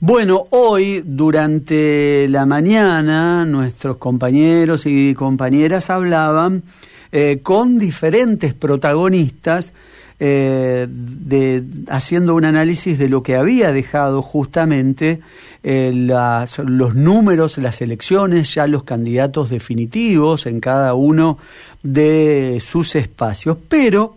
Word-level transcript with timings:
Bueno, 0.00 0.46
hoy 0.50 1.02
durante 1.04 2.26
la 2.28 2.46
mañana 2.46 3.44
nuestros 3.44 3.96
compañeros 3.98 4.86
y 4.86 5.14
compañeras 5.14 5.88
hablaban 5.88 6.64
eh, 7.12 7.38
con 7.42 7.78
diferentes 7.78 8.54
protagonistas 8.54 9.72
eh, 10.18 10.86
de, 10.88 11.62
haciendo 11.88 12.34
un 12.34 12.44
análisis 12.44 12.98
de 12.98 13.08
lo 13.08 13.22
que 13.22 13.36
había 13.36 13.72
dejado 13.72 14.20
justamente 14.20 15.20
eh, 15.62 15.92
los 15.94 16.94
números, 16.94 17.58
las 17.58 17.80
elecciones, 17.80 18.52
ya 18.52 18.66
los 18.66 18.82
candidatos 18.82 19.50
definitivos 19.50 20.46
en 20.46 20.58
cada 20.60 20.94
uno 20.94 21.38
de 21.84 22.60
sus 22.64 22.96
espacios. 22.96 23.58
Pero 23.68 24.16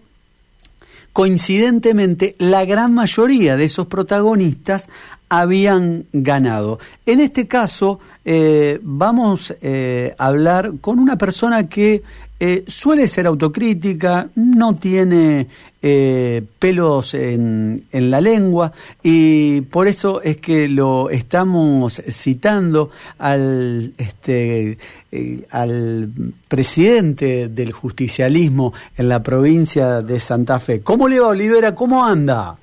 coincidentemente 1.17 2.35
la 2.37 2.63
gran 2.63 2.93
mayoría 2.93 3.57
de 3.57 3.65
esos 3.65 3.87
protagonistas 3.87 4.87
habían 5.29 6.05
ganado. 6.13 6.77
En 7.07 7.19
este 7.21 7.47
caso 7.47 7.99
eh, 8.23 8.79
vamos 8.83 9.51
a 9.51 10.23
hablar 10.23 10.73
con 10.79 10.99
una 10.99 11.17
persona 11.17 11.67
que 11.67 12.03
eh, 12.39 12.65
suele 12.67 13.07
ser 13.07 13.25
autocrítica, 13.25 14.29
no 14.35 14.75
tiene 14.75 15.47
eh, 15.81 16.43
pelos 16.59 17.15
en, 17.15 17.85
en, 17.91 18.11
la 18.11 18.21
lengua 18.21 18.71
y 19.01 19.61
por 19.61 19.87
eso 19.87 20.21
es 20.21 20.37
que 20.37 20.67
lo 20.67 21.09
estamos 21.09 21.99
citando 22.11 22.91
al, 23.17 23.91
este, 23.97 24.77
eh, 25.11 25.47
al 25.49 26.09
presidente 26.47 27.47
del 27.47 27.71
justicialismo 27.71 28.71
en 28.95 29.09
la 29.09 29.23
provincia 29.23 30.01
de 30.01 30.19
Santa 30.19 30.59
Fe. 30.59 30.81
¿Cómo 30.81 31.07
le 31.07 31.19
va, 31.19 31.29
Olivera? 31.29 31.73
¿Cómo 31.73 32.05
anda? 32.05 32.55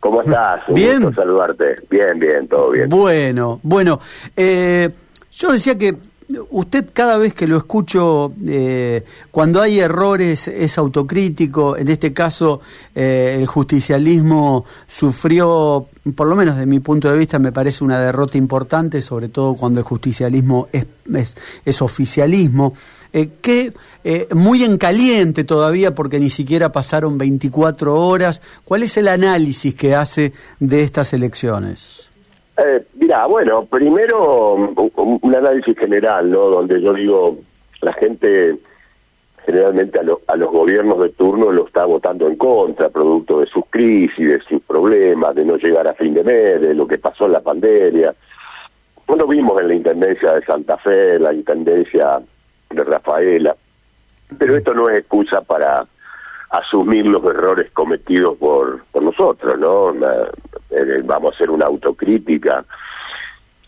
¿Cómo 0.00 0.20
estás? 0.20 0.60
bien. 0.68 1.14
saludarte. 1.14 1.76
Bien, 1.88 2.18
bien, 2.18 2.46
todo 2.46 2.72
bien. 2.72 2.90
Bueno, 2.90 3.58
bueno. 3.62 4.00
yo 4.36 5.52
decía 5.52 5.78
que 5.78 5.96
Usted 6.50 6.86
cada 6.92 7.18
vez 7.18 7.34
que 7.34 7.46
lo 7.46 7.58
escucho, 7.58 8.32
eh, 8.48 9.04
cuando 9.30 9.60
hay 9.60 9.78
errores 9.78 10.48
es 10.48 10.78
autocrítico. 10.78 11.76
En 11.76 11.88
este 11.88 12.14
caso, 12.14 12.62
eh, 12.94 13.36
el 13.38 13.46
justicialismo 13.46 14.64
sufrió, 14.86 15.86
por 16.16 16.26
lo 16.26 16.34
menos 16.34 16.56
de 16.56 16.64
mi 16.64 16.80
punto 16.80 17.10
de 17.10 17.18
vista, 17.18 17.38
me 17.38 17.52
parece 17.52 17.84
una 17.84 18.00
derrota 18.00 18.38
importante, 18.38 19.02
sobre 19.02 19.28
todo 19.28 19.54
cuando 19.54 19.80
el 19.80 19.84
justicialismo 19.84 20.68
es, 20.72 20.86
es, 21.64 21.82
oficialismo. 21.82 22.72
Eh, 23.12 23.28
que 23.42 23.74
muy 24.34 24.64
en 24.64 24.76
caliente 24.76 25.44
todavía 25.44 25.94
porque 25.94 26.18
ni 26.18 26.30
siquiera 26.30 26.72
pasaron 26.72 27.18
24 27.18 27.94
horas. 27.94 28.40
¿Cuál 28.64 28.82
es 28.82 28.96
el 28.96 29.08
análisis 29.08 29.74
que 29.74 29.94
hace 29.94 30.32
de 30.58 30.82
estas 30.82 31.12
elecciones? 31.12 32.08
Bueno, 33.28 33.64
primero 33.66 34.54
un, 34.54 35.34
análisis 35.34 35.76
general, 35.78 36.30
¿no? 36.30 36.40
Donde 36.50 36.80
yo 36.80 36.92
digo, 36.92 37.38
la 37.80 37.92
gente 37.92 38.58
generalmente 39.46 39.98
a, 39.98 40.32
a 40.32 40.36
los 40.36 40.50
gobiernos 40.50 41.00
de 41.00 41.10
turno 41.10 41.52
lo 41.52 41.66
está 41.66 41.84
votando 41.84 42.26
en 42.26 42.36
contra, 42.36 42.88
producto 42.88 43.40
de 43.40 43.46
sus 43.46 43.64
crisis, 43.70 44.28
de 44.28 44.40
sus 44.40 44.62
problemas, 44.62 45.34
de 45.34 45.44
no 45.44 45.56
llegar 45.56 45.86
a 45.86 45.94
fin 45.94 46.14
de 46.14 46.24
mes, 46.24 46.60
de 46.60 46.74
lo 46.74 46.86
que 46.86 46.98
pasó 46.98 47.26
en 47.26 47.32
la 47.32 47.40
pandemia. 47.40 48.14
Bueno, 49.06 49.26
vimos 49.26 49.60
en 49.60 49.68
la 49.68 49.74
Intendencia 49.74 50.32
de 50.32 50.44
Santa 50.44 50.76
Fe, 50.78 51.18
la 51.18 51.32
Intendencia 51.32 52.20
de 52.70 52.84
Rafaela, 52.84 53.54
pero 54.38 54.56
esto 54.56 54.74
no 54.74 54.88
es 54.88 54.98
excusa 54.98 55.40
para 55.42 55.86
asumir 56.50 57.06
los 57.06 57.24
errores 57.24 57.70
cometidos 57.72 58.36
por, 58.38 58.84
por 58.86 59.02
nosotros, 59.02 59.58
¿no? 59.58 59.92
Eh, 60.70 61.02
vamos 61.04 61.32
a 61.32 61.34
hacer 61.34 61.50
una 61.50 61.66
autocrítica. 61.66 62.64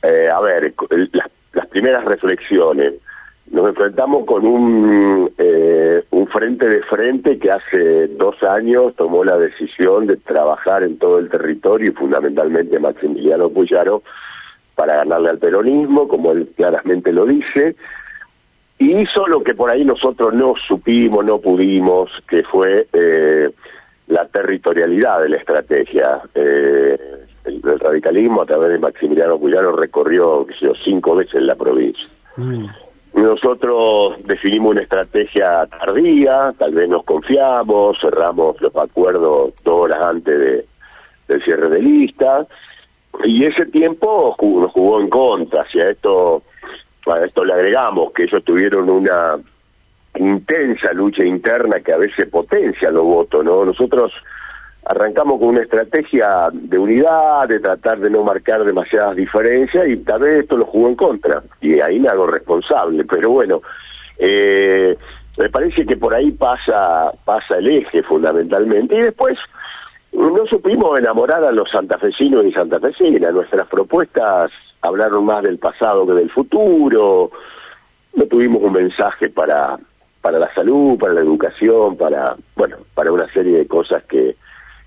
Eh, 0.06 0.28
a 0.30 0.40
ver, 0.40 0.72
las, 1.52 1.66
primeras 1.68 2.04
reflexiones. 2.04 2.94
Nos 3.50 3.68
enfrentamos 3.68 4.24
con 4.24 4.44
un, 4.46 5.30
eh, 5.38 6.02
un 6.10 6.26
frente 6.28 6.68
de 6.68 6.82
frente 6.82 7.38
que 7.38 7.50
hace 7.50 8.08
dos 8.08 8.42
años 8.42 8.94
tomó 8.96 9.24
la 9.24 9.36
decisión 9.36 10.06
de 10.06 10.16
trabajar 10.16 10.82
en 10.82 10.98
todo 10.98 11.18
el 11.18 11.28
territorio 11.28 11.90
y 11.90 11.94
fundamentalmente 11.94 12.78
Maximiliano 12.78 13.48
Puyaro 13.48 14.02
para 14.74 14.96
ganarle 14.96 15.30
al 15.30 15.38
peronismo, 15.38 16.06
como 16.06 16.32
él 16.32 16.48
claramente 16.56 17.12
lo 17.12 17.24
dice, 17.24 17.76
y 18.78 18.96
hizo 18.96 19.26
lo 19.26 19.42
que 19.42 19.54
por 19.54 19.70
ahí 19.70 19.84
nosotros 19.84 20.34
no 20.34 20.54
supimos, 20.68 21.24
no 21.24 21.40
pudimos, 21.40 22.10
que 22.28 22.42
fue 22.42 22.86
eh, 22.92 23.50
la 24.08 24.26
territorialidad 24.26 25.22
de 25.22 25.28
la 25.30 25.36
estrategia. 25.36 26.20
Eh, 26.34 27.25
el, 27.46 27.80
radicalismo 27.80 28.42
a 28.42 28.46
través 28.46 28.70
de 28.70 28.78
Maximiliano 28.78 29.38
Puyaro 29.38 29.74
recorrió 29.76 30.46
sé 30.58 30.70
cinco 30.84 31.14
veces 31.14 31.42
la 31.42 31.54
provincia. 31.54 32.06
Mm. 32.36 32.66
Nosotros 33.14 34.22
definimos 34.24 34.72
una 34.72 34.82
estrategia 34.82 35.66
tardía, 35.66 36.52
tal 36.58 36.74
vez 36.74 36.88
nos 36.88 37.02
confiamos, 37.04 37.98
cerramos 37.98 38.60
los 38.60 38.76
acuerdos 38.76 39.54
dos 39.64 39.74
horas 39.74 40.02
antes 40.02 40.38
de, 40.38 40.66
del 41.28 41.42
cierre 41.42 41.70
de 41.70 41.80
lista, 41.80 42.46
y 43.24 43.44
ese 43.44 43.64
tiempo 43.66 44.36
nos 44.38 44.70
jugó 44.72 45.00
en 45.00 45.08
contra. 45.08 45.62
Hacia 45.62 45.88
esto, 45.90 46.42
a 47.06 47.24
esto 47.24 47.44
le 47.44 47.54
agregamos 47.54 48.12
que 48.12 48.24
ellos 48.24 48.44
tuvieron 48.44 48.90
una 48.90 49.36
intensa 50.18 50.92
lucha 50.92 51.24
interna 51.24 51.80
que 51.80 51.92
a 51.92 51.98
veces 51.98 52.28
potencia 52.28 52.90
los 52.90 53.04
votos, 53.04 53.44
¿no? 53.44 53.64
Nosotros 53.64 54.12
arrancamos 54.88 55.40
con 55.40 55.48
una 55.48 55.62
estrategia 55.62 56.48
de 56.52 56.78
unidad, 56.78 57.48
de 57.48 57.58
tratar 57.58 57.98
de 57.98 58.08
no 58.08 58.22
marcar 58.22 58.64
demasiadas 58.64 59.16
diferencias 59.16 59.88
y 59.88 59.96
tal 59.98 60.20
vez 60.20 60.42
esto 60.42 60.56
lo 60.56 60.64
jugó 60.64 60.88
en 60.88 60.94
contra 60.94 61.42
y 61.60 61.80
ahí 61.80 61.98
me 61.98 62.08
hago 62.08 62.26
responsable, 62.26 63.04
pero 63.04 63.30
bueno, 63.30 63.62
eh, 64.18 64.96
me 65.38 65.50
parece 65.50 65.84
que 65.84 65.96
por 65.96 66.14
ahí 66.14 66.30
pasa 66.30 67.10
pasa 67.24 67.58
el 67.58 67.68
eje 67.68 68.02
fundamentalmente 68.04 68.96
y 68.96 69.02
después 69.02 69.36
no 70.12 70.46
supimos 70.46 70.98
enamorar 70.98 71.42
a 71.42 71.50
los 71.50 71.68
santafesinos 71.70 72.44
y 72.44 72.52
santafesinas, 72.52 73.34
nuestras 73.34 73.66
propuestas 73.66 74.52
hablaron 74.82 75.24
más 75.24 75.42
del 75.42 75.58
pasado 75.58 76.06
que 76.06 76.12
del 76.12 76.30
futuro, 76.30 77.32
no 78.14 78.24
tuvimos 78.26 78.62
un 78.62 78.72
mensaje 78.72 79.30
para 79.30 79.76
para 80.20 80.40
la 80.40 80.52
salud, 80.54 80.98
para 80.98 81.12
la 81.12 81.20
educación, 81.20 81.96
para, 81.96 82.34
bueno, 82.56 82.78
para 82.94 83.12
una 83.12 83.32
serie 83.32 83.58
de 83.58 83.66
cosas 83.68 84.02
que, 84.04 84.34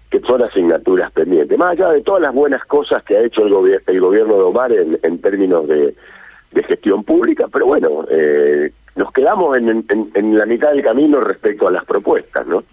que 0.09 0.19
son 0.21 0.41
asignaturas 0.41 1.11
pendientes. 1.11 1.57
Más 1.57 1.71
allá 1.71 1.89
de 1.89 2.01
todas 2.01 2.21
las 2.21 2.33
buenas 2.33 2.65
cosas 2.65 3.03
que 3.03 3.17
ha 3.17 3.21
hecho 3.21 3.43
el, 3.43 3.53
gobierno 3.53 3.81
el 3.87 4.01
gobierno 4.01 4.37
de 4.37 4.43
Omar 4.43 4.71
en, 4.71 4.97
en 5.01 5.21
términos 5.21 5.67
de, 5.67 5.95
de, 6.51 6.63
gestión 6.63 7.03
pública, 7.03 7.45
pero 7.51 7.67
bueno, 7.67 8.05
eh, 8.09 8.71
nos 8.95 9.11
quedamos 9.11 9.57
en, 9.57 9.85
en, 10.13 10.37
la 10.37 10.45
mitad 10.45 10.71
del 10.71 10.83
camino 10.83 11.21
respecto 11.21 11.67
a 11.67 11.71
las 11.71 11.85
propuestas, 11.85 12.45
¿no? 12.47 12.63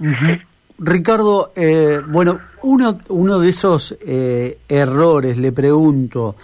Ricardo, 0.79 1.53
eh, 1.57 2.01
bueno, 2.07 2.41
uno, 2.63 2.99
uno 3.09 3.39
de 3.39 3.49
esos 3.49 3.97
eh, 4.07 4.59
errores, 4.69 5.39
le 5.39 5.53
pregunto, 5.53 6.37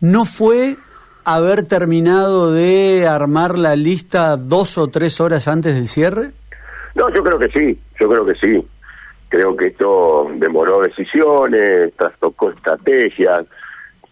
¿no 0.00 0.24
fue 0.24 0.76
haber 1.24 1.66
terminado 1.66 2.52
de 2.52 3.06
armar 3.08 3.56
la 3.56 3.76
lista 3.76 4.36
dos 4.36 4.76
o 4.76 4.88
tres 4.88 5.20
horas 5.20 5.48
antes 5.48 5.74
del 5.74 5.88
cierre? 5.88 6.30
No, 6.94 7.08
yo 7.14 7.22
creo 7.22 7.38
que 7.38 7.48
sí, 7.48 7.78
yo 7.98 8.08
creo 8.08 8.26
que 8.26 8.34
sí. 8.34 8.66
Creo 9.32 9.56
que 9.56 9.68
esto 9.68 10.30
demoró 10.34 10.82
decisiones, 10.82 11.94
trastocó 11.94 12.50
estrategias. 12.50 13.46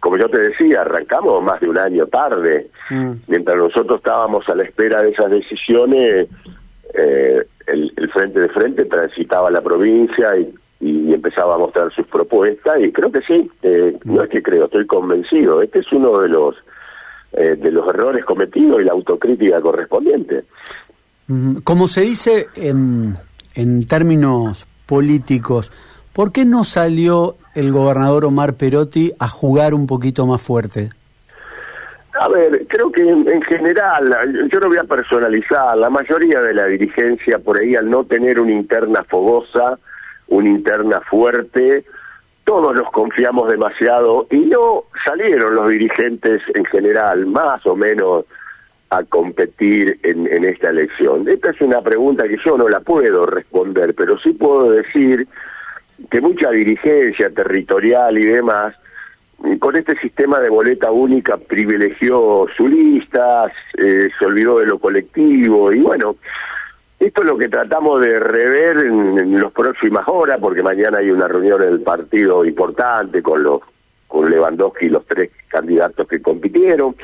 Como 0.01 0.17
yo 0.17 0.31
te 0.31 0.41
decía, 0.41 0.81
arrancamos 0.81 1.43
más 1.45 1.61
de 1.61 1.69
un 1.69 1.77
año 1.77 2.07
tarde. 2.07 2.71
Mm. 2.89 3.13
Mientras 3.27 3.55
nosotros 3.59 3.99
estábamos 3.99 4.49
a 4.49 4.55
la 4.55 4.63
espera 4.63 5.03
de 5.03 5.11
esas 5.11 5.31
decisiones, 5.31 6.27
eh, 6.95 7.45
el, 7.67 8.11
Frente 8.15 8.41
de 8.41 8.49
Frente 8.49 8.87
transitaba 8.87 9.51
la 9.51 9.61
provincia 9.61 10.35
y, 10.39 10.55
empezaba 11.13 11.57
a 11.57 11.59
mostrar 11.59 11.93
sus 11.93 12.07
propuestas 12.07 12.81
y 12.81 12.91
creo 12.91 13.13
que 13.13 13.21
sí, 13.21 13.51
eh, 13.63 13.99
no 14.05 14.23
es 14.23 14.31
que 14.31 14.43
creo, 14.43 14.65
estoy 14.65 14.87
convencido. 14.87 15.61
Este 15.61 15.81
es 15.81 15.93
uno 15.93 16.19
de 16.21 16.31
los 16.31 16.57
eh, 17.33 17.57
de 17.57 17.71
los 17.71 17.87
errores 17.89 18.25
cometidos 18.25 18.81
y 18.81 18.85
la 18.85 18.93
autocrítica 18.93 19.61
correspondiente. 19.61 20.45
Como 21.63 21.89
se 21.89 22.01
dice 22.01 22.47
en, 22.57 23.17
en 23.55 23.87
términos 23.87 24.67
políticos, 24.91 25.71
¿por 26.13 26.33
qué 26.33 26.45
no 26.45 26.65
salió 26.65 27.37
el 27.55 27.71
gobernador 27.71 28.25
Omar 28.25 28.55
Perotti 28.55 29.13
a 29.21 29.29
jugar 29.29 29.73
un 29.73 29.87
poquito 29.87 30.27
más 30.27 30.43
fuerte? 30.43 30.91
A 32.19 32.29
ver, 32.29 32.67
creo 32.67 32.91
que 32.91 33.09
en, 33.09 33.43
general, 33.43 34.49
yo 34.53 34.59
no 34.59 34.67
voy 34.67 34.79
a 34.79 34.85
personalizar, 34.85 35.79
la 35.79 35.91
mayoría 35.91 36.41
de 36.41 36.55
la 36.55 36.67
dirigencia 36.67 37.39
por 37.39 37.61
ahí 37.61 37.77
al 37.77 37.89
no 37.89 38.03
tener 38.03 38.41
una 38.41 38.51
interna 38.51 39.05
fogosa, 39.05 39.79
una 40.27 40.49
interna 40.49 41.01
fuerte, 41.09 41.85
todos 42.43 42.75
nos 42.75 42.91
confiamos 42.91 43.49
demasiado 43.49 44.27
y 44.29 44.39
no 44.39 44.87
salieron 45.05 45.55
los 45.55 45.71
dirigentes 45.71 46.43
en 46.53 46.65
general 46.65 47.27
más 47.27 47.65
o 47.65 47.77
menos 47.77 48.25
a 48.91 49.05
competir 49.05 49.99
en, 50.03 50.27
en, 50.27 50.45
esta 50.45 50.71
elección? 50.71 51.29
Esta 51.29 51.51
es 51.51 51.61
una 51.61 51.81
pregunta 51.81 52.29
que 52.29 52.39
yo 52.45 52.59
no 52.59 52.69
la 52.69 52.81
puedo 52.81 53.27
responder, 53.27 53.95
pero 53.95 54.19
sí 54.19 54.33
puedo 54.33 54.73
decir 54.73 55.27
que 56.11 56.21
mucha 56.21 56.51
dirigencia 56.51 57.31
territorial 57.31 58.19
y 58.19 58.27
demás 58.27 58.75
con 59.59 59.75
este 59.77 59.97
sistema 59.99 60.39
de 60.39 60.51
boleta 60.51 60.91
única 60.91 61.39
privilegió 61.39 62.47
su 62.57 62.69
lista, 62.69 63.51
eh, 63.79 64.11
se 64.19 64.27
olvidó 64.27 64.59
de 64.59 64.67
lo 64.67 64.79
colectivo 64.79 65.73
y 65.73 65.81
bueno, 65.81 66.17
esto 66.99 67.23
es 67.23 67.27
lo 67.27 67.39
que 67.39 67.49
tratamos 67.49 68.03
de 68.03 68.21
rever 68.21 68.87
en, 68.87 69.19
en 69.19 69.41
las 69.41 69.53
próximas 69.53 70.07
horas, 70.07 70.39
porque 70.41 70.63
mañana 70.63 70.99
hay 70.99 71.11
una 71.11 71.27
reunión 71.27 71.63
en 71.63 71.71
el 71.71 71.81
partido 71.81 72.45
importante 72.45 73.23
con 73.23 73.43
los 73.43 73.63
con 74.07 74.29
Lewandowski 74.29 74.87
y 74.87 74.91
los 74.91 75.07
tres 75.07 75.31
candidatos 75.49 76.07
que 76.09 76.21
compitieron. 76.21 76.97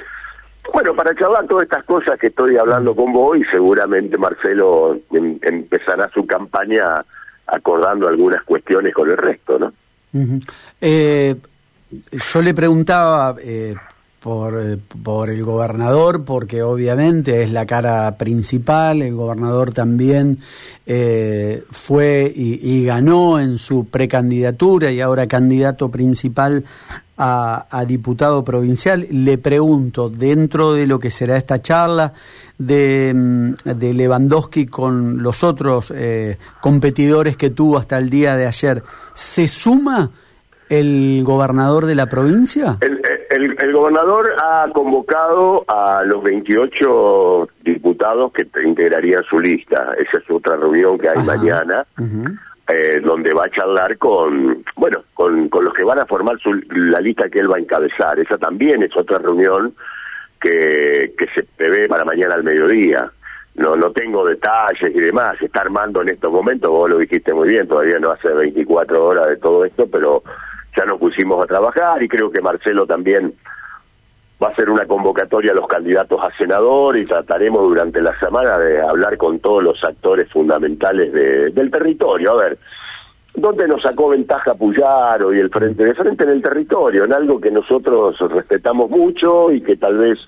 Bueno, 0.72 0.94
para 0.94 1.14
charlar 1.14 1.46
todas 1.46 1.64
estas 1.64 1.84
cosas 1.84 2.18
que 2.18 2.28
estoy 2.28 2.56
hablando 2.56 2.94
con 2.94 3.12
vos 3.12 3.36
y 3.38 3.44
seguramente 3.44 4.16
Marcelo 4.18 4.98
em, 5.12 5.38
empezará 5.42 6.08
su 6.12 6.26
campaña 6.26 7.00
acordando 7.46 8.08
algunas 8.08 8.42
cuestiones 8.42 8.92
con 8.92 9.10
el 9.10 9.16
resto, 9.16 9.58
¿no? 9.58 9.72
eh, 10.80 11.36
yo 12.12 12.42
le 12.42 12.54
preguntaba 12.54 13.36
eh, 13.40 13.74
por, 14.20 14.58
eh, 14.58 14.78
por 15.04 15.30
el 15.30 15.44
gobernador, 15.44 16.24
porque 16.24 16.62
obviamente 16.62 17.42
es 17.42 17.52
la 17.52 17.66
cara 17.66 18.16
principal, 18.16 19.02
el 19.02 19.14
gobernador 19.14 19.72
también 19.72 20.38
fue 21.70 22.32
y, 22.34 22.84
ganó 22.84 23.38
en 23.38 23.58
su 23.58 23.86
precandidatura 23.86 24.90
y 24.90 25.00
ahora 25.00 25.26
candidato 25.26 25.90
principal 25.90 26.64
a, 27.16 27.66
a, 27.70 27.84
diputado 27.84 28.44
provincial. 28.44 29.06
Le 29.10 29.38
pregunto, 29.38 30.08
dentro 30.10 30.72
de 30.72 30.86
lo 30.86 30.98
que 30.98 31.10
será 31.10 31.36
esta 31.36 31.62
charla 31.62 32.12
de, 32.58 33.12
mm, 33.14 33.52
de 33.76 33.92
Lewandowski 33.94 34.66
con 34.66 35.22
los 35.22 35.44
otros 35.44 35.92
eh, 35.94 36.38
competidores 36.60 37.36
que 37.36 37.50
tuvo 37.50 37.78
hasta 37.78 37.98
el 37.98 38.10
día 38.10 38.36
de 38.36 38.46
ayer, 38.46 38.82
¿se 39.14 39.48
suma 39.48 40.10
el 40.68 41.22
gobernador 41.24 41.86
de 41.86 41.94
la 41.94 42.06
provincia? 42.06 42.78
El, 42.80 43.00
el, 43.30 43.56
el, 43.58 43.72
gobernador 43.72 44.32
ha 44.42 44.68
convocado 44.72 45.64
a 45.68 46.02
los 46.04 46.22
28 46.22 47.48
diputados 47.62 48.32
que 48.32 48.46
integrarían 48.64 49.22
su 49.24 49.38
lista. 49.38 49.94
Esa 49.98 50.18
es 50.18 50.30
otra 50.30 50.56
reunión 50.56 50.98
que 50.98 51.08
hay 51.08 51.16
Ajá. 51.18 51.24
mañana. 51.24 51.86
Uh 51.98 52.02
-huh. 52.02 52.38
Eh, 52.68 53.00
donde 53.02 53.32
va 53.32 53.44
a 53.44 53.50
charlar 53.50 53.96
con, 53.96 54.64
bueno, 54.74 55.04
con, 55.14 55.48
con 55.48 55.64
los 55.64 55.72
que 55.72 55.84
van 55.84 56.00
a 56.00 56.06
formar 56.06 56.38
su, 56.40 56.52
la 56.70 57.00
lista 57.00 57.28
que 57.28 57.38
él 57.38 57.50
va 57.50 57.56
a 57.56 57.60
encabezar. 57.60 58.18
Esa 58.18 58.38
también 58.38 58.82
es 58.82 58.96
otra 58.96 59.18
reunión 59.18 59.72
que, 60.40 61.14
que 61.16 61.26
se 61.34 61.44
prevé 61.44 61.88
para 61.88 62.04
mañana 62.04 62.34
al 62.34 62.44
mediodía. 62.44 63.10
No, 63.54 63.74
no 63.74 63.90
tengo 63.92 64.26
detalles 64.26 64.94
y 64.94 65.00
demás, 65.00 65.40
está 65.40 65.62
armando 65.62 66.02
en 66.02 66.10
estos 66.10 66.30
momentos, 66.30 66.68
vos 66.68 66.90
lo 66.90 66.98
dijiste 66.98 67.32
muy 67.32 67.48
bien, 67.48 67.66
todavía 67.66 67.98
no 67.98 68.10
hace 68.10 68.28
24 68.28 69.02
horas 69.02 69.28
de 69.28 69.36
todo 69.38 69.64
esto, 69.64 69.86
pero 69.90 70.22
ya 70.76 70.84
nos 70.84 70.98
pusimos 70.98 71.42
a 71.42 71.46
trabajar 71.46 72.02
y 72.02 72.08
creo 72.08 72.30
que 72.30 72.42
Marcelo 72.42 72.86
también 72.86 73.32
va 74.42 74.48
a 74.48 74.50
hacer 74.50 74.68
una 74.68 74.86
convocatoria 74.86 75.52
a 75.52 75.54
los 75.54 75.66
candidatos 75.66 76.20
a 76.22 76.36
senador 76.36 76.96
y 76.98 77.06
trataremos 77.06 77.62
durante 77.62 78.00
la 78.02 78.18
semana 78.18 78.58
de 78.58 78.80
hablar 78.82 79.16
con 79.16 79.38
todos 79.38 79.62
los 79.62 79.82
actores 79.82 80.30
fundamentales 80.30 81.12
de, 81.12 81.50
del 81.50 81.70
territorio. 81.70 82.32
A 82.32 82.42
ver, 82.42 82.58
¿dónde 83.34 83.66
nos 83.66 83.82
sacó 83.82 84.10
ventaja 84.10 84.54
Puyaro 84.54 85.32
y 85.34 85.40
el 85.40 85.50
Frente 85.50 85.84
de 85.84 85.94
Frente 85.94 86.24
en 86.24 86.30
el 86.30 86.42
territorio? 86.42 87.04
En 87.04 87.14
algo 87.14 87.40
que 87.40 87.50
nosotros 87.50 88.18
respetamos 88.30 88.90
mucho 88.90 89.50
y 89.50 89.62
que 89.62 89.76
tal 89.76 89.96
vez 89.96 90.18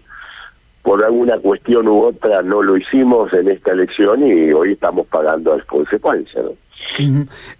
por 0.82 1.04
alguna 1.04 1.38
cuestión 1.38 1.86
u 1.86 2.04
otra 2.04 2.40
no 2.42 2.62
lo 2.62 2.76
hicimos 2.78 3.30
en 3.34 3.50
esta 3.50 3.72
elección 3.72 4.26
y 4.26 4.52
hoy 4.52 4.72
estamos 4.72 5.06
pagando 5.06 5.54
las 5.54 5.66
consecuencias. 5.66 6.44
¿no? 6.44 6.52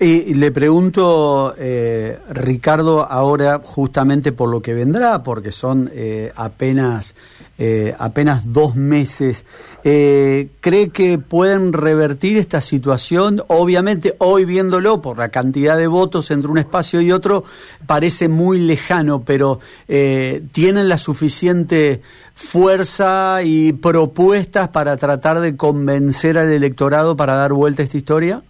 Y 0.01 0.35
le 0.35 0.51
pregunto, 0.51 1.55
eh, 1.57 2.19
Ricardo, 2.31 3.05
ahora 3.09 3.61
justamente 3.63 4.33
por 4.33 4.49
lo 4.49 4.61
que 4.61 4.75
vendrá, 4.75 5.23
porque 5.23 5.53
son 5.53 5.91
eh, 5.95 6.33
apenas, 6.35 7.15
eh, 7.57 7.95
apenas 7.99 8.53
dos 8.53 8.75
meses, 8.75 9.45
eh, 9.85 10.49
¿cree 10.61 10.91
que 10.91 11.19
pueden 11.19 11.73
revertir 11.73 12.37
esta 12.37 12.61
situación? 12.61 13.43
Obviamente, 13.47 14.17
hoy 14.19 14.45
viéndolo 14.45 15.01
por 15.01 15.19
la 15.19 15.29
cantidad 15.29 15.77
de 15.77 15.87
votos 15.87 16.31
entre 16.33 16.51
un 16.51 16.59
espacio 16.59 17.01
y 17.01 17.13
otro, 17.13 17.45
parece 17.87 18.29
muy 18.29 18.59
lejano, 18.59 19.23
pero 19.25 19.61
¿tienen 19.87 20.89
la 20.89 20.99
suficiente 20.99 22.03
fuerza 22.35 23.43
y 23.45 23.73
propuestas 23.73 24.69
para 24.69 24.97
tratar 24.97 25.41
de 25.41 25.57
convencer 25.57 26.39
al 26.39 26.53
electorado 26.53 27.17
para 27.17 27.37
dar 27.37 27.53
vuelta 27.53 27.83
a 27.83 27.85
esta 27.85 27.97
historia? 27.97 28.43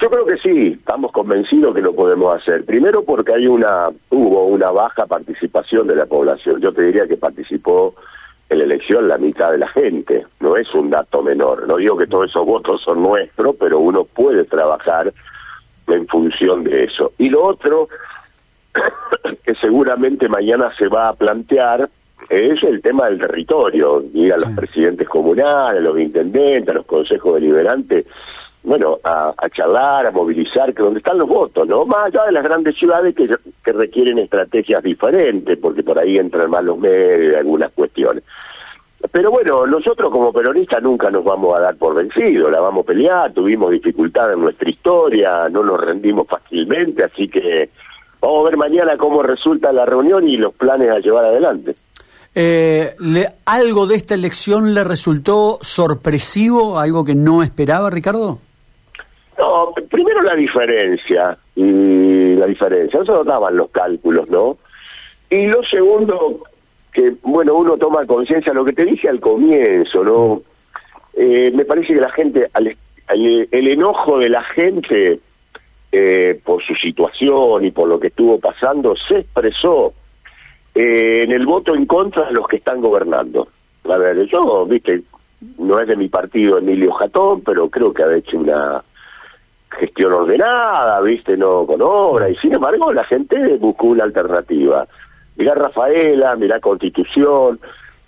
Yo 0.00 0.08
creo 0.10 0.26
que 0.26 0.36
sí, 0.36 0.76
estamos 0.78 1.10
convencidos 1.10 1.74
que 1.74 1.80
lo 1.80 1.92
podemos 1.92 2.36
hacer. 2.36 2.64
Primero 2.64 3.02
porque 3.02 3.32
hay 3.32 3.48
una 3.48 3.88
hubo 4.10 4.44
una 4.44 4.70
baja 4.70 5.06
participación 5.06 5.88
de 5.88 5.96
la 5.96 6.06
población. 6.06 6.60
Yo 6.60 6.72
te 6.72 6.82
diría 6.82 7.08
que 7.08 7.16
participó 7.16 7.94
en 8.48 8.58
la 8.58 8.64
elección 8.64 9.08
la 9.08 9.18
mitad 9.18 9.50
de 9.50 9.58
la 9.58 9.68
gente. 9.68 10.24
No 10.38 10.56
es 10.56 10.72
un 10.72 10.90
dato 10.90 11.20
menor. 11.22 11.66
No 11.66 11.78
digo 11.78 11.96
que 11.96 12.06
todos 12.06 12.30
esos 12.30 12.46
votos 12.46 12.80
son 12.82 13.02
nuestros, 13.02 13.56
pero 13.56 13.80
uno 13.80 14.04
puede 14.04 14.44
trabajar 14.44 15.12
en 15.88 16.06
función 16.06 16.62
de 16.62 16.84
eso. 16.84 17.12
Y 17.18 17.28
lo 17.28 17.44
otro 17.44 17.88
que 19.44 19.54
seguramente 19.56 20.28
mañana 20.28 20.70
se 20.78 20.86
va 20.86 21.08
a 21.08 21.14
plantear 21.14 21.90
es 22.28 22.62
el 22.62 22.80
tema 22.82 23.06
del 23.06 23.18
territorio. 23.18 24.04
Ir 24.14 24.32
a 24.32 24.36
los 24.36 24.50
presidentes 24.50 25.08
comunales, 25.08 25.80
a 25.80 25.84
los 25.84 25.98
intendentes, 25.98 26.68
a 26.68 26.74
los 26.74 26.86
consejos 26.86 27.34
deliberantes 27.34 28.06
bueno, 28.62 28.98
a, 29.04 29.32
a, 29.36 29.48
charlar, 29.50 30.06
a 30.06 30.10
movilizar, 30.10 30.74
que 30.74 30.82
donde 30.82 30.98
están 30.98 31.18
los 31.18 31.28
votos, 31.28 31.66
¿no? 31.66 31.84
Más 31.86 32.06
allá 32.06 32.26
de 32.26 32.32
las 32.32 32.44
grandes 32.44 32.76
ciudades 32.76 33.14
que, 33.14 33.28
requieren 33.72 34.18
estrategias 34.18 34.82
diferentes, 34.82 35.58
porque 35.58 35.82
por 35.82 35.98
ahí 35.98 36.16
entran 36.16 36.50
más 36.50 36.64
los 36.64 36.78
medios 36.78 37.34
y 37.34 37.36
algunas 37.36 37.70
cuestiones. 37.72 38.24
Pero 39.12 39.30
bueno, 39.30 39.66
nosotros 39.66 40.10
como 40.10 40.32
peronistas 40.32 40.82
nunca 40.82 41.10
nos 41.10 41.22
vamos 41.22 41.56
a 41.56 41.60
dar 41.60 41.76
por 41.76 41.94
vencidos, 41.94 42.50
la 42.50 42.60
vamos 42.60 42.84
a 42.84 42.86
pelear, 42.86 43.32
tuvimos 43.32 43.70
dificultades 43.70 44.34
en 44.34 44.42
nuestra 44.42 44.68
historia, 44.68 45.48
no 45.50 45.62
nos 45.62 45.80
rendimos 45.80 46.26
fácilmente, 46.26 47.04
así 47.04 47.28
que 47.28 47.70
vamos 48.20 48.40
a 48.40 48.50
ver 48.50 48.56
mañana 48.56 48.96
cómo 48.96 49.22
resulta 49.22 49.72
la 49.72 49.84
reunión 49.84 50.26
y 50.26 50.36
los 50.36 50.54
planes 50.54 50.90
a 50.90 50.98
llevar 50.98 51.26
adelante. 51.26 51.76
Eh, 52.34 52.94
le, 52.98 53.28
¿Algo 53.46 53.86
de 53.86 53.96
esta 53.96 54.14
elección 54.14 54.74
le 54.74 54.82
resultó 54.82 55.58
sorpresivo, 55.60 56.78
algo 56.78 57.04
que 57.04 57.14
no 57.14 57.42
esperaba, 57.42 57.90
Ricardo? 57.90 58.38
No, 59.38 59.72
primero 59.88 60.20
la 60.22 60.34
diferencia, 60.34 61.38
y 61.54 62.34
la 62.34 62.46
diferencia, 62.46 63.00
eso 63.00 63.22
daban 63.22 63.56
los 63.56 63.70
cálculos, 63.70 64.28
¿no? 64.28 64.58
Y 65.30 65.46
lo 65.46 65.62
segundo, 65.62 66.40
que, 66.92 67.14
bueno, 67.22 67.54
uno 67.54 67.76
toma 67.76 68.04
conciencia, 68.06 68.52
lo 68.52 68.64
que 68.64 68.72
te 68.72 68.84
dije 68.84 69.08
al 69.08 69.20
comienzo, 69.20 70.02
¿no? 70.02 70.42
Eh, 71.14 71.52
me 71.54 71.64
parece 71.64 71.94
que 71.94 72.00
la 72.00 72.10
gente, 72.10 72.48
al, 72.52 72.76
el 73.08 73.68
enojo 73.68 74.18
de 74.18 74.28
la 74.28 74.42
gente 74.42 75.20
eh, 75.92 76.40
por 76.44 76.62
su 76.62 76.74
situación 76.74 77.64
y 77.64 77.70
por 77.70 77.88
lo 77.88 77.98
que 77.98 78.08
estuvo 78.08 78.38
pasando 78.38 78.94
se 78.96 79.20
expresó 79.20 79.94
eh, 80.74 81.22
en 81.24 81.32
el 81.32 81.46
voto 81.46 81.74
en 81.74 81.86
contra 81.86 82.26
de 82.26 82.32
los 82.32 82.46
que 82.46 82.56
están 82.56 82.80
gobernando. 82.80 83.48
A 83.88 83.96
ver, 83.96 84.26
yo, 84.26 84.66
viste, 84.66 85.02
no 85.58 85.80
es 85.80 85.88
de 85.88 85.96
mi 85.96 86.08
partido 86.08 86.58
Emilio 86.58 86.92
Jatón, 86.92 87.40
pero 87.40 87.68
creo 87.68 87.92
que 87.94 88.02
ha 88.02 88.16
hecho 88.16 88.36
una 88.38 88.82
gestión 89.70 90.12
ordenada, 90.12 91.00
viste, 91.00 91.36
no 91.36 91.66
con 91.66 91.80
obra, 91.82 92.28
y 92.28 92.36
sin 92.36 92.54
embargo 92.54 92.92
la 92.92 93.04
gente 93.04 93.56
buscó 93.56 93.88
una 93.88 94.04
alternativa. 94.04 94.86
Mirá 95.36 95.54
Rafaela, 95.54 96.34
mirá 96.36 96.60
Constitución, 96.60 97.60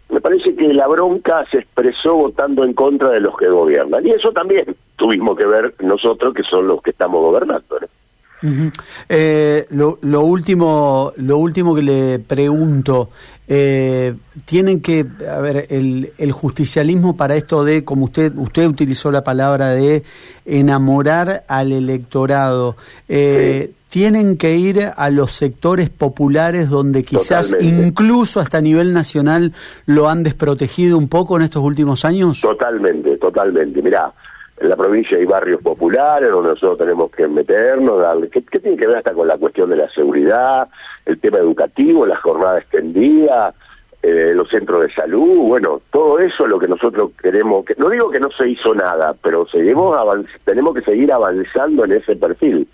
me 0.09 0.21
parece 0.21 0.55
que 0.57 0.75
la 0.75 0.89
bronca 0.89 1.45
se 1.51 1.59
expresó 1.59 2.15
votando 2.15 2.65
en 2.65 2.75
contra 2.75 3.11
de 3.11 3.21
los 3.21 3.37
que 3.37 3.49
gobiernan, 3.49 4.07
y 4.07 4.11
eso 4.11 4.33
también 4.33 4.75
tuvimos 4.97 5.37
que 5.37 5.47
ver 5.47 5.75
nosotros 5.81 6.35
que 6.35 6.43
son 6.43 6.67
los 6.67 6.83
que 6.83 6.91
estamos 6.91 7.21
gobernando. 7.21 7.79
¿no? 7.81 8.00
Uh 8.43 8.47
-huh. 8.47 8.73
eh, 9.09 9.67
lo, 9.71 9.99
lo, 10.03 10.23
último, 10.23 11.13
lo 11.17 11.39
último 11.39 11.75
que 11.75 11.83
le 11.83 12.19
pregunto, 12.21 13.11
eh, 13.53 14.15
tienen 14.45 14.81
que, 14.81 15.05
a 15.29 15.41
ver, 15.41 15.67
el, 15.71 16.13
el, 16.19 16.31
justicialismo 16.31 17.17
para 17.17 17.35
esto 17.35 17.65
de, 17.65 17.83
como 17.83 18.05
usted, 18.05 18.33
usted 18.37 18.65
utilizó 18.65 19.11
la 19.11 19.25
palabra 19.25 19.71
de 19.71 20.05
enamorar 20.45 21.43
al 21.49 21.73
electorado, 21.73 22.77
eh, 23.09 23.71
sí. 23.71 23.77
tienen 23.89 24.37
que 24.37 24.57
ir 24.57 24.93
a 24.97 25.11
los 25.11 25.33
sectores 25.33 25.91
populares 25.91 26.69
donde 26.69 27.03
quizás 27.03 27.51
Totalmente. 27.51 27.87
incluso 27.89 28.39
hasta 28.39 28.59
a 28.59 28.61
nivel 28.61 28.93
nacional 28.93 29.53
lo 29.85 30.09
han 30.09 30.23
desprotegido 30.23 30.97
un 30.97 31.09
poco 31.09 31.37
en 31.37 31.43
estos 31.43 31.65
últimos 31.65 32.05
años. 32.05 32.41
Totalmente, 32.41 33.17
totalmente. 33.17 33.83
Mirá, 33.83 34.13
en 34.61 34.69
la 34.69 34.77
provincia 34.77 35.17
hay 35.17 35.25
barrios 35.25 35.63
populares 35.63 36.31
donde 36.31 36.51
nosotros 36.51 36.79
tenemos 36.79 37.11
que 37.11 37.27
meternos, 37.27 38.01
darle, 38.01 38.29
¿qué, 38.29 38.43
¿qué, 38.43 38.61
tiene 38.61 38.77
que 38.77 38.87
ver 38.87 38.99
hasta 38.99 39.15
con 39.15 39.27
la 39.27 39.39
cuestión 39.39 39.71
de 39.71 39.77
la 39.77 39.91
seguridad, 39.91 40.69
el 41.07 41.19
tema 41.19 41.39
educativo, 41.39 42.05
la 42.05 42.17
jornada 42.17 42.59
extendida, 42.59 43.55
eh, 44.03 44.33
los 44.35 44.49
centros 44.51 44.83
de 44.83 44.93
salud, 44.93 45.49
bueno, 45.49 45.81
todo 45.91 46.19
eso 46.19 46.45
es 46.45 46.51
lo 46.51 46.59
que 46.59 46.69
nosotros 46.69 47.13
queremos, 47.21 47.65
que, 47.65 47.75
no 47.79 47.89
digo 47.89 48.11
que 48.11 48.21
no 48.21 48.31
se 48.31 48.51
hizo 48.51 48.75
nada, 48.75 49.15
pero 49.23 49.47
seguimos 49.49 49.97
tenemos 50.45 50.75
que 50.75 50.83
seguir 50.83 51.11
avanzando 51.11 51.87
en 51.87 51.93
ese 51.93 52.17
perfil. 52.17 52.69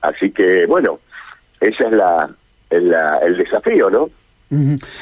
Así 0.00 0.30
que, 0.30 0.64
bueno, 0.66 1.00
esa 1.60 1.84
es 1.84 1.92
la, 1.92 2.30
el 2.70 3.36
desafío, 3.36 3.90
¿no? 3.90 4.08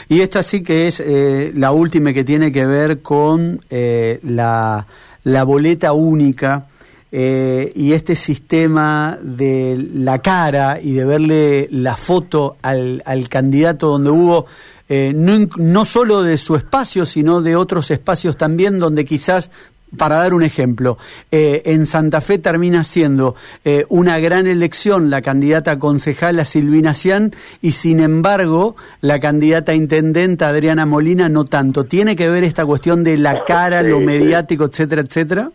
Y 0.09 0.21
esta 0.23 0.43
sí 0.43 0.63
que 0.63 0.89
es 0.89 1.01
eh, 1.01 1.53
la 1.55 1.73
última 1.73 2.13
que 2.13 2.25
tiene 2.25 2.51
que 2.51 2.65
ver 2.65 3.03
con 3.03 3.61
eh, 3.69 4.19
la, 4.23 4.87
la, 5.25 5.45
boleta 5.45 5.93
única 5.93 6.67
eh, 7.11 7.73
y 7.75 7.93
este 7.93 8.15
sistema 8.17 9.19
de 9.23 9.77
la 9.95 10.21
cara 10.21 10.81
y 10.81 10.93
de 10.93 11.05
verle 11.05 11.69
la 11.71 11.97
foto 11.97 12.57
al, 12.63 13.03
al 13.05 13.29
candidato 13.29 13.89
donde 13.89 14.11
hubo 14.11 14.47
no, 14.87 15.49
no 15.57 15.85
solo 15.87 16.23
de 16.23 16.37
su 16.37 16.55
espacio, 16.55 17.05
sino 17.05 17.41
de 17.41 17.57
otros 17.57 17.91
espacios 17.91 18.37
también 18.37 18.79
donde 18.79 19.05
quizás 19.05 19.51
para 19.97 20.17
dar 20.17 20.35
un 20.35 20.43
ejemplo, 20.43 20.99
eh, 21.31 21.63
en 21.67 21.87
Santa 21.87 22.21
Fe 22.21 22.39
termina 22.39 22.85
siendo 22.85 23.35
eh, 23.65 23.85
una 23.89 24.19
gran 24.19 24.47
elección 24.47 25.11
la 25.11 25.23
candidata 25.23 25.79
concejala 25.79 26.45
Silvina 26.45 26.95
Cian 26.95 27.33
y 27.63 27.73
sin 27.73 28.01
embargo 28.01 28.77
la 29.01 29.21
candidata 29.21 29.75
intendenta 29.75 30.49
Adriana 30.49 30.87
Molina 30.87 31.29
no 31.29 31.45
tanto. 31.45 31.85
¿Tiene 31.85 32.17
que 32.17 32.29
ver 32.29 32.45
esta 32.45 32.65
cuestión 32.67 33.05
de 33.05 33.17
la 33.17 33.45
cara, 33.45 33.83
lo 33.83 34.01
mediático, 34.01 34.65
etcétera, 34.65 35.03
etcétera? 35.03 35.51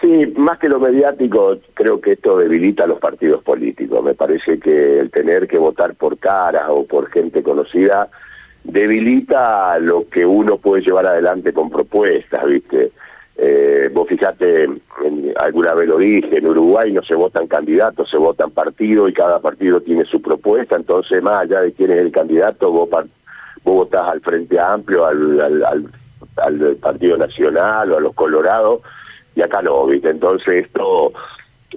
Sí, 0.00 0.32
más 0.36 0.58
que 0.58 0.68
lo 0.68 0.80
mediático, 0.80 1.58
creo 1.74 2.00
que 2.00 2.12
esto 2.12 2.36
debilita 2.36 2.84
a 2.84 2.88
los 2.88 2.98
partidos 2.98 3.42
políticos. 3.44 4.02
Me 4.02 4.14
parece 4.14 4.58
que 4.58 4.98
el 4.98 5.10
tener 5.12 5.46
que 5.46 5.58
votar 5.58 5.94
por 5.94 6.18
cara 6.18 6.72
o 6.72 6.84
por 6.84 7.08
gente 7.08 7.42
conocida 7.42 8.08
debilita 8.64 9.78
lo 9.78 10.08
que 10.08 10.26
uno 10.26 10.58
puede 10.58 10.82
llevar 10.82 11.06
adelante 11.06 11.52
con 11.52 11.70
propuestas, 11.70 12.44
¿viste? 12.46 12.90
Eh, 13.44 13.90
vos 13.92 14.06
fijate, 14.06 14.62
en, 14.62 14.80
alguna 15.36 15.74
vez 15.74 15.88
lo 15.88 15.98
dije, 15.98 16.38
en 16.38 16.46
Uruguay 16.46 16.92
no 16.92 17.02
se 17.02 17.16
votan 17.16 17.48
candidatos, 17.48 18.08
se 18.08 18.16
votan 18.16 18.52
partidos 18.52 19.10
y 19.10 19.12
cada 19.12 19.40
partido 19.40 19.80
tiene 19.80 20.04
su 20.04 20.22
propuesta, 20.22 20.76
entonces 20.76 21.20
más 21.20 21.40
allá 21.40 21.60
de 21.62 21.72
quién 21.72 21.90
es 21.90 21.98
el 21.98 22.12
candidato, 22.12 22.70
vos, 22.70 22.88
vos 22.88 23.04
votás 23.64 24.12
al 24.12 24.20
Frente 24.20 24.60
Amplio, 24.60 25.04
al, 25.04 25.40
al, 25.40 25.88
al, 26.36 26.76
Partido 26.76 27.16
Nacional 27.16 27.90
o 27.90 27.96
a 27.96 28.00
los 28.00 28.14
Colorados, 28.14 28.82
y 29.34 29.42
acá 29.42 29.60
no, 29.60 29.86
¿viste? 29.86 30.10
Entonces 30.10 30.66
esto, 30.66 31.12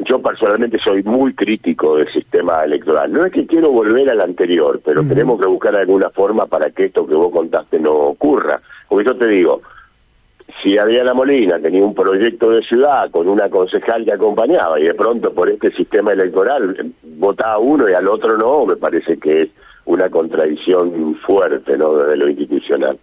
yo 0.07 0.21
personalmente 0.21 0.77
soy 0.83 1.01
muy 1.01 1.33
crítico 1.33 1.95
del 1.95 2.13
sistema 2.13 2.63
electoral. 2.63 3.11
No 3.11 3.25
es 3.25 3.31
que 3.31 3.47
quiero 3.47 3.71
volver 3.71 4.07
al 4.11 4.21
anterior, 4.21 4.81
pero 4.85 5.01
tenemos 5.07 5.41
que 5.41 5.47
buscar 5.47 5.75
alguna 5.75 6.11
forma 6.11 6.45
para 6.45 6.69
que 6.69 6.85
esto 6.85 7.07
que 7.07 7.15
vos 7.15 7.31
contaste 7.31 7.79
no 7.79 7.91
ocurra. 7.91 8.61
Porque 8.87 9.07
yo 9.07 9.17
te 9.17 9.27
digo, 9.29 9.63
si 10.63 10.77
Adriana 10.77 11.13
Molina 11.13 11.59
tenía 11.59 11.83
un 11.83 11.93
proyecto 11.93 12.49
de 12.49 12.61
ciudad 12.63 13.09
con 13.11 13.27
una 13.27 13.49
concejal 13.49 14.05
que 14.05 14.13
acompañaba 14.13 14.79
y 14.79 14.83
de 14.83 14.93
pronto 14.93 15.33
por 15.33 15.49
este 15.49 15.71
sistema 15.71 16.13
electoral 16.13 16.75
eh, 16.79 16.89
votaba 17.17 17.57
uno 17.57 17.89
y 17.89 17.93
al 17.93 18.07
otro 18.07 18.37
no, 18.37 18.65
me 18.65 18.75
parece 18.75 19.17
que 19.17 19.43
es 19.43 19.49
una 19.85 20.09
contradicción 20.09 21.15
fuerte 21.25 21.77
¿no? 21.77 21.95
desde 21.95 22.17
lo 22.17 22.29
institucional. 22.29 22.97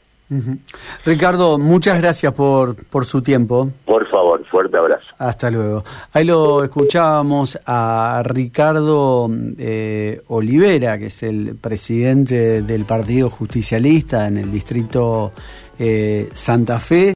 Ricardo, 1.05 1.59
muchas 1.59 2.01
gracias 2.01 2.33
por, 2.33 2.75
por 2.87 3.05
su 3.05 3.23
tiempo. 3.23 3.69
Por 3.85 4.09
favor, 4.09 4.45
fuerte 4.47 4.79
abrazo. 4.79 5.07
Hasta 5.19 5.51
luego. 5.51 5.85
Ahí 6.13 6.25
lo 6.25 6.65
escuchábamos 6.65 7.59
a 7.67 8.23
Ricardo 8.25 9.29
eh, 9.59 10.23
Olivera, 10.29 10.99
que 10.99 11.07
es 11.07 11.23
el 11.23 11.57
presidente 11.61 12.63
del 12.63 12.85
Partido 12.85 13.29
Justicialista 13.29 14.27
en 14.27 14.39
el 14.39 14.51
distrito 14.51 15.33
eh, 15.79 16.29
Santa 16.33 16.79
Fe. 16.79 17.11